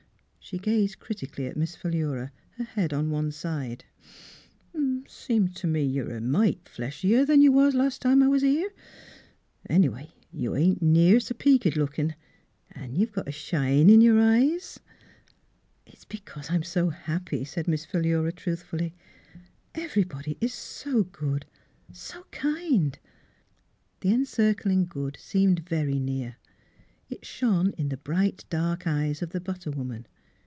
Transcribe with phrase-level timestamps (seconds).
[0.43, 3.85] She gazed critically at Miss Philura, her head on one side."
[5.07, 8.69] Seems t' me you're a mite fleshier than you was las' time I was here.
[9.69, 12.15] Any way, you ain't near s' peaked lookin'
[12.71, 14.77] an' you've got a shine in your eyes
[15.87, 18.93] —""It's because I'm so happy," said Miss Miss Fhilura's Wedding Gown Philura truthfully.
[19.75, 21.45] "Everybody is so good—
[21.93, 22.99] so kind!"
[24.01, 26.35] The Encircling Good seemed very near.
[27.09, 30.07] It shone in the bright dark eyes of the butter woman.